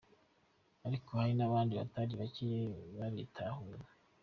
Ariko 0.87 1.09
hari 1.19 1.33
n'abandi 1.35 1.73
batari 1.81 2.13
bake 2.21 2.49
babitahura. 2.97 3.85